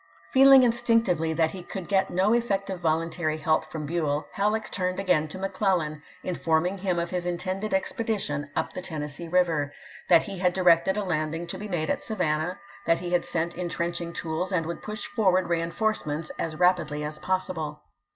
^'' 0.29 0.31
Feeling 0.33 0.63
instinctively 0.63 1.31
that 1.33 1.51
he 1.51 1.61
could 1.61 1.87
get 1.87 2.09
no 2.09 2.33
effective 2.33 2.79
voluntary 2.79 3.37
help 3.37 3.65
from 3.65 3.85
Buell, 3.85 4.25
Halleck 4.31 4.71
turned 4.71 4.99
again 4.99 5.27
to 5.27 5.37
McClellan, 5.37 6.01
informing 6.23 6.79
him 6.79 6.97
of 6.97 7.11
his 7.11 7.27
intended 7.27 7.71
expedi 7.71 8.19
tion 8.19 8.49
up 8.55 8.73
the 8.73 8.81
Tennessee 8.81 9.27
River; 9.27 9.71
that 10.09 10.23
he 10.23 10.39
had 10.39 10.53
directed 10.53 10.97
a 10.97 11.03
landing 11.03 11.45
to 11.45 11.57
be 11.59 11.67
made 11.67 11.91
at 11.91 12.01
Savannah; 12.01 12.59
that 12.87 12.97
he 12.97 13.11
had 13.11 13.23
sent 13.25 13.53
intrenching 13.55 14.11
tools, 14.11 14.51
and 14.51 14.65
would 14.65 14.81
push 14.81 15.05
forward 15.05 15.45
reen 15.45 15.71
forcements 15.71 16.31
as 16.39 16.55
rapidly 16.55 17.03
as 17.03 17.19
possible. 17.19 17.83